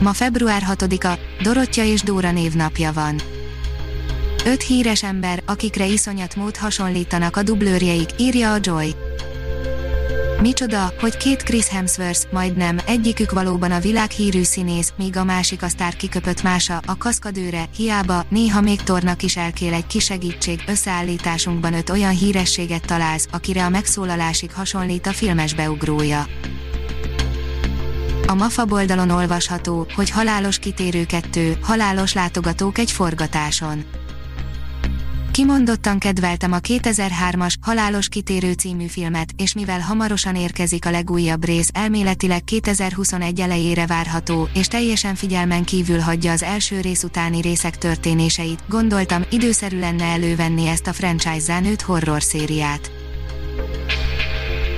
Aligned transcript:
Ma 0.00 0.12
február 0.12 0.62
6-a, 0.70 1.18
Dorottya 1.42 1.84
és 1.84 2.02
Dóra 2.02 2.32
névnapja 2.32 2.92
van. 2.92 3.20
Öt 4.44 4.62
híres 4.62 5.02
ember, 5.02 5.42
akikre 5.46 5.86
iszonyat 5.86 6.36
mód 6.36 6.56
hasonlítanak 6.56 7.36
a 7.36 7.42
dublőrjeik, 7.42 8.08
írja 8.18 8.52
a 8.52 8.58
Joy. 8.60 8.94
Micsoda, 10.42 10.92
hogy 11.00 11.16
két 11.16 11.42
Chris 11.42 11.68
Hemsworth, 11.68 12.32
majdnem, 12.32 12.78
egyikük 12.86 13.30
valóban 13.30 13.70
a 13.70 13.80
világhírű 13.80 14.42
színész, 14.42 14.92
míg 14.96 15.16
a 15.16 15.24
másik 15.24 15.62
a 15.62 15.68
sztár 15.68 15.96
kiköpött 15.96 16.42
mása, 16.42 16.80
a 16.86 16.96
kaszkadőre, 16.96 17.64
hiába, 17.76 18.24
néha 18.28 18.60
még 18.60 18.82
tornak 18.82 19.22
is 19.22 19.36
elkél 19.36 19.72
egy 19.72 19.86
kis 19.86 20.04
segítség, 20.04 20.64
összeállításunkban 20.66 21.74
öt 21.74 21.90
olyan 21.90 22.12
hírességet 22.12 22.86
találsz, 22.86 23.28
akire 23.30 23.64
a 23.64 23.68
megszólalásig 23.68 24.52
hasonlít 24.52 25.06
a 25.06 25.12
filmes 25.12 25.54
beugrója. 25.54 26.26
A 28.32 28.34
MAFA 28.34 28.64
oldalon 28.68 29.10
olvasható, 29.10 29.86
hogy 29.94 30.10
halálos 30.10 30.58
kitérő 30.58 31.06
kettő, 31.06 31.56
halálos 31.62 32.12
látogatók 32.12 32.78
egy 32.78 32.90
forgatáson. 32.90 33.84
Kimondottan 35.32 35.98
kedveltem 35.98 36.52
a 36.52 36.58
2003-as 36.58 37.54
Halálos 37.60 38.08
kitérő 38.08 38.52
című 38.52 38.86
filmet, 38.86 39.30
és 39.36 39.54
mivel 39.54 39.80
hamarosan 39.80 40.36
érkezik 40.36 40.86
a 40.86 40.90
legújabb 40.90 41.44
rész, 41.44 41.68
elméletileg 41.72 42.44
2021 42.44 43.40
elejére 43.40 43.86
várható, 43.86 44.48
és 44.54 44.66
teljesen 44.66 45.14
figyelmen 45.14 45.64
kívül 45.64 45.98
hagyja 45.98 46.32
az 46.32 46.42
első 46.42 46.80
rész 46.80 47.02
utáni 47.02 47.40
részek 47.40 47.78
történéseit, 47.78 48.64
gondoltam, 48.68 49.22
időszerű 49.30 49.78
lenne 49.78 50.04
elővenni 50.04 50.66
ezt 50.66 50.86
a 50.86 50.92
franchise-zán 50.92 51.66
horror 51.86 52.22
szériát. 52.22 53.01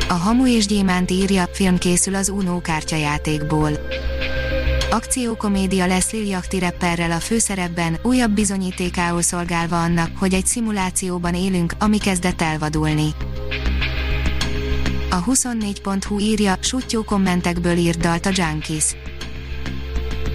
A 0.08 0.12
Hamu 0.12 0.46
és 0.46 0.66
Gyémánt 0.66 1.10
írja, 1.10 1.48
film 1.52 1.78
készül 1.78 2.14
az 2.14 2.28
Uno 2.28 2.60
kártyajátékból. 2.60 3.70
Akciókomédia 4.90 5.86
lesz 5.86 6.10
Liljachti 6.10 6.58
rapperrel 6.58 7.10
a 7.10 7.20
főszerepben, 7.20 7.98
újabb 8.02 8.30
bizonyítékául 8.30 9.22
szolgálva 9.22 9.82
annak, 9.82 10.10
hogy 10.18 10.34
egy 10.34 10.46
szimulációban 10.46 11.34
élünk, 11.34 11.72
ami 11.78 11.98
kezdett 11.98 12.42
elvadulni. 12.42 13.08
A 15.10 15.24
24.hu 15.24 16.18
írja, 16.18 16.56
sutyó 16.60 17.02
kommentekből 17.02 17.76
írt 17.76 17.98
dalt 17.98 18.26
a 18.26 18.30
Junkies. 18.32 18.96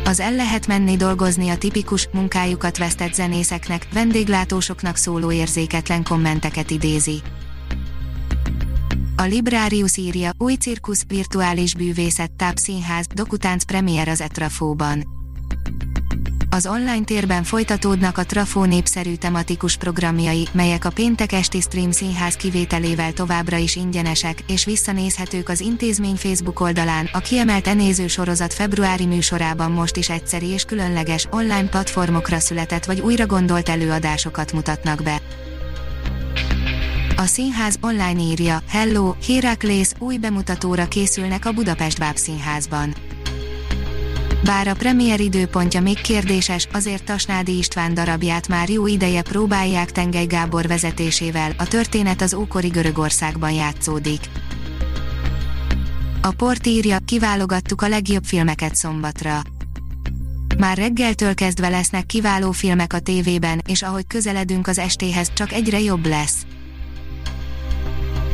Az 0.06 0.20
el 0.20 0.34
lehet 0.34 0.68
menni 0.68 0.98
dolgozni 0.98 1.50
a 1.50 1.58
tipikus, 1.58 2.08
munkájukat 2.12 2.78
vesztett 2.78 3.14
zenészeknek, 3.14 3.88
vendéglátósoknak 3.94 4.96
szóló 4.96 5.32
érzéketlen 5.32 6.04
kommenteket 6.04 6.72
idézi. 6.72 7.22
A 9.20 9.24
Librarius 9.24 9.98
írja, 9.98 10.32
új 10.38 10.54
cirkusz, 10.54 11.04
virtuális 11.08 11.76
bűvészet, 11.76 12.32
tápszínház, 12.32 13.06
dokutánc 13.14 13.64
premier 13.64 14.08
az 14.08 14.22
Etrafóban. 14.22 15.04
Az 16.50 16.68
online 16.68 17.04
térben 17.04 17.44
folytatódnak 17.44 18.18
a 18.18 18.24
Trafó 18.24 18.64
népszerű 18.64 19.16
tematikus 19.16 19.78
programjai, 19.78 20.48
melyek 20.52 20.86
a 20.86 20.90
péntek 20.90 21.32
esti 21.32 21.62
stream 21.62 21.92
színház 21.92 22.34
kivételével 22.34 23.14
továbbra 23.14 23.58
is 23.58 23.76
ingyenesek, 23.76 24.44
és 24.48 24.66
visszanézhetők 24.66 25.50
az 25.50 25.60
intézmény 25.60 26.16
Facebook 26.16 26.60
oldalán. 26.60 27.10
A 27.14 27.20
kiemelt 27.20 27.68
enéző 27.68 28.08
sorozat 28.08 28.54
februári 28.54 29.06
műsorában 29.06 29.72
most 29.72 29.96
is 29.96 30.10
egyszeri 30.10 30.48
és 30.48 30.64
különleges, 30.64 31.28
online 31.32 31.70
platformokra 31.70 32.40
született 32.40 32.86
vagy 32.86 33.00
újra 33.00 33.26
gondolt 33.26 33.70
előadásokat 33.70 34.54
mutatnak 34.54 35.04
be. 35.04 35.22
A 37.20 37.26
színház 37.26 37.78
online 37.82 38.22
írja, 38.22 38.62
Hello, 38.68 39.14
Héraklész 39.26 39.94
új 39.98 40.18
bemutatóra 40.18 40.88
készülnek 40.88 41.46
a 41.46 41.52
Budapest 41.52 42.00
Bábszínházban. 42.00 42.96
Bár 44.44 44.68
a 44.68 44.74
premier 44.74 45.20
időpontja 45.20 45.82
még 45.82 46.02
kérdéses, 46.02 46.68
azért 46.74 47.04
Tasnádi 47.04 47.58
István 47.58 47.94
darabját 47.94 48.48
már 48.48 48.70
jó 48.70 48.88
ideje 48.88 49.22
próbálják 49.22 49.92
Tengely 49.92 50.26
Gábor 50.26 50.68
vezetésével, 50.68 51.52
a 51.58 51.68
történet 51.68 52.22
az 52.22 52.34
ókori 52.34 52.68
Görögországban 52.68 53.52
játszódik. 53.52 54.22
A 56.22 56.32
port 56.32 56.68
írja, 56.68 56.98
kiválogattuk 57.06 57.82
a 57.82 57.88
legjobb 57.88 58.24
filmeket 58.24 58.76
szombatra. 58.76 59.42
Már 60.58 60.78
reggeltől 60.78 61.34
kezdve 61.34 61.70
lesznek 61.70 62.06
kiváló 62.06 62.52
filmek 62.52 62.94
a 62.94 63.00
tévében, 63.00 63.62
és 63.68 63.82
ahogy 63.82 64.08
közeledünk 64.08 64.68
az 64.68 64.78
estéhez, 64.78 65.32
csak 65.34 65.52
egyre 65.52 65.80
jobb 65.80 66.06
lesz. 66.06 66.46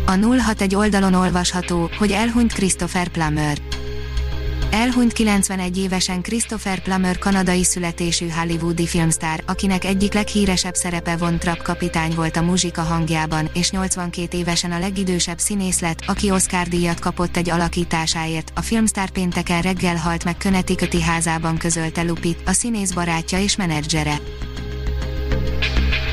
A 0.07 0.11
061 0.11 0.75
oldalon 0.75 1.13
olvasható, 1.13 1.89
hogy 1.97 2.11
elhunyt 2.11 2.53
Christopher 2.53 3.07
Plummer. 3.07 3.57
Elhunyt 4.71 5.13
91 5.13 5.77
évesen 5.77 6.21
Christopher 6.21 6.81
Plummer 6.81 7.17
kanadai 7.17 7.63
születésű 7.63 8.27
hollywoodi 8.29 8.87
filmstár, 8.87 9.43
akinek 9.45 9.83
egyik 9.83 10.13
leghíresebb 10.13 10.73
szerepe 10.73 11.15
von 11.15 11.39
Trapp 11.39 11.61
kapitány 11.61 12.15
volt 12.15 12.37
a 12.37 12.41
muzsika 12.41 12.81
hangjában, 12.81 13.49
és 13.53 13.71
82 13.71 14.37
évesen 14.37 14.71
a 14.71 14.79
legidősebb 14.79 15.39
színész 15.39 15.79
lett, 15.79 16.03
aki 16.07 16.31
Oscar 16.31 16.67
díjat 16.67 16.99
kapott 16.99 17.37
egy 17.37 17.49
alakításáért. 17.49 18.51
A 18.55 18.61
filmstár 18.61 19.09
pénteken 19.09 19.61
reggel 19.61 19.95
halt 19.95 20.23
meg 20.23 20.37
Connecticuti 20.37 21.01
házában 21.01 21.57
közölte 21.57 22.03
Lupit, 22.03 22.41
a 22.45 22.51
színész 22.51 22.91
barátja 22.91 23.39
és 23.39 23.55
menedzsere. 23.55 24.19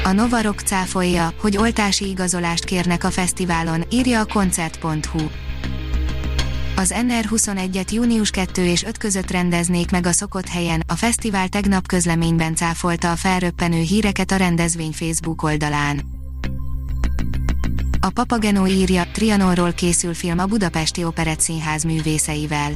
A 0.05 0.13
Nova 0.13 0.41
Rock 0.41 0.61
cáfolja, 0.61 1.33
hogy 1.41 1.57
oltási 1.57 2.09
igazolást 2.09 2.65
kérnek 2.65 3.05
a 3.05 3.11
fesztiválon, 3.11 3.85
írja 3.91 4.21
a 4.21 4.25
koncert.hu. 4.25 5.21
Az 6.77 6.95
NR21-et 7.09 7.93
június 7.93 8.31
2 8.31 8.65
és 8.65 8.85
5 8.85 8.99
között 8.99 9.31
rendeznék 9.31 9.91
meg 9.91 10.07
a 10.07 10.13
szokott 10.13 10.49
helyen, 10.49 10.83
a 10.87 10.95
fesztivál 10.95 11.49
tegnap 11.49 11.87
közleményben 11.87 12.55
cáfolta 12.55 13.11
a 13.11 13.17
felröppenő 13.17 13.81
híreket 13.81 14.31
a 14.31 14.37
rendezvény 14.37 14.93
Facebook 14.93 15.43
oldalán. 15.43 16.01
A 18.01 18.11
Papageno 18.11 18.67
írja, 18.67 19.07
Trianonról 19.13 19.73
készül 19.73 20.15
film 20.15 20.39
a 20.39 20.47
Budapesti 20.47 21.05
Operett 21.05 21.41
Színház 21.41 21.83
művészeivel. 21.83 22.73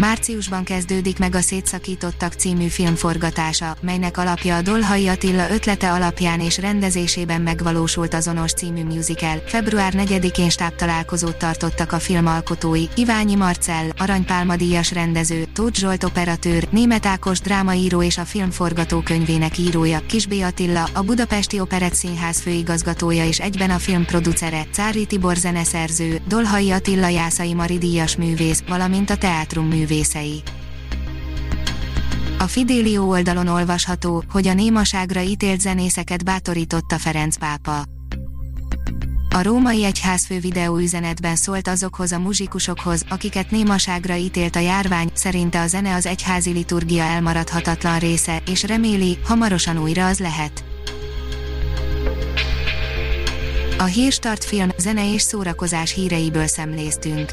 Márciusban 0.00 0.64
kezdődik 0.64 1.18
meg 1.18 1.34
a 1.34 1.40
Szétszakítottak 1.40 2.32
című 2.32 2.66
film 2.66 2.94
forgatása, 2.94 3.76
melynek 3.80 4.18
alapja 4.18 4.56
a 4.56 4.62
Dolhai 4.62 5.08
Attila 5.08 5.50
ötlete 5.50 5.92
alapján 5.92 6.40
és 6.40 6.58
rendezésében 6.58 7.40
megvalósult 7.40 8.14
azonos 8.14 8.52
című 8.52 8.84
musical. 8.84 9.42
Február 9.46 9.92
4-én 9.96 10.50
stábtalálkozót 10.50 11.36
tartottak 11.36 11.92
a 11.92 11.98
film 11.98 12.26
alkotói, 12.26 12.84
Iványi 12.94 13.34
Marcell, 13.34 13.88
Aranypálma 13.98 14.56
díjas 14.56 14.92
rendező, 14.92 15.44
Tóth 15.52 15.78
Zsolt 15.78 16.04
operatőr, 16.04 16.68
Német 16.70 17.06
Ákos 17.06 17.40
drámaíró 17.40 18.02
és 18.02 18.18
a 18.18 18.24
film 18.24 18.50
forgatókönyvének 18.50 19.58
írója, 19.58 20.00
Kisbé 20.06 20.40
Attila, 20.40 20.88
a 20.94 21.02
Budapesti 21.02 21.60
Operett 21.60 21.94
Színház 21.94 22.40
főigazgatója 22.40 23.26
és 23.26 23.40
egyben 23.40 23.70
a 23.70 23.78
film 23.78 24.04
producere, 24.04 24.66
Cári 24.72 25.06
Tibor 25.06 25.36
zeneszerző, 25.36 26.20
Dolhai 26.28 26.70
Attila 26.70 27.08
Jászai 27.08 27.54
Mari 27.54 27.78
művész, 28.18 28.62
valamint 28.68 29.10
a 29.10 29.16
teátrum 29.16 29.66
művész 29.66 29.88
művészei. 29.90 30.42
A 32.38 32.46
Fidelio 32.46 33.04
oldalon 33.04 33.46
olvasható, 33.46 34.24
hogy 34.30 34.46
a 34.46 34.54
némaságra 34.54 35.20
ítélt 35.20 35.60
zenészeket 35.60 36.24
bátorította 36.24 36.98
Ferenc 36.98 37.36
pápa. 37.36 37.84
A 39.34 39.42
római 39.42 39.84
egyházfő 39.84 40.38
videóüzenetben 40.38 41.36
szólt 41.36 41.68
azokhoz 41.68 42.12
a 42.12 42.18
muzsikusokhoz, 42.18 43.04
akiket 43.08 43.50
némaságra 43.50 44.16
ítélt 44.16 44.56
a 44.56 44.58
járvány, 44.58 45.10
szerinte 45.14 45.60
a 45.60 45.66
zene 45.66 45.94
az 45.94 46.06
egyházi 46.06 46.50
liturgia 46.50 47.02
elmaradhatatlan 47.02 47.98
része, 47.98 48.42
és 48.46 48.62
reméli, 48.62 49.18
hamarosan 49.24 49.78
újra 49.78 50.06
az 50.06 50.18
lehet. 50.18 50.64
A 53.78 53.84
Hírstart 53.84 54.44
film, 54.44 54.68
zene 54.78 55.12
és 55.12 55.22
szórakozás 55.22 55.92
híreiből 55.92 56.46
szemléztünk. 56.46 57.32